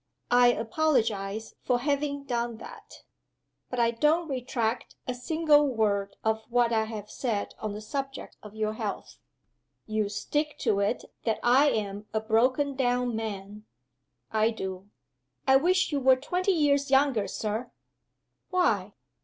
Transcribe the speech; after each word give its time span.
I 0.31 0.47
apologize 0.47 1.53
for 1.61 1.77
having 1.81 2.23
done 2.23 2.57
that. 2.57 3.03
But 3.69 3.79
I 3.79 3.91
don't 3.91 4.27
retract 4.27 4.95
a 5.07 5.13
single 5.13 5.67
word 5.67 6.15
of 6.23 6.41
what 6.49 6.73
I 6.73 6.85
have 6.85 7.11
said 7.11 7.53
on 7.59 7.73
the 7.73 7.81
subject 7.81 8.35
of 8.41 8.55
your 8.55 8.73
health." 8.73 9.19
"You 9.85 10.09
stick 10.09 10.57
to 10.61 10.79
it 10.79 11.05
that 11.25 11.39
I'm 11.43 12.07
a 12.15 12.19
broken 12.19 12.75
down 12.75 13.15
man?" 13.15 13.65
"I 14.31 14.49
do." 14.49 14.89
"I 15.47 15.57
wish 15.57 15.91
you 15.91 15.99
were 15.99 16.15
twenty 16.15 16.53
years 16.53 16.89
younger, 16.89 17.27
Sir!" 17.27 17.69
"Why?" 18.49 18.93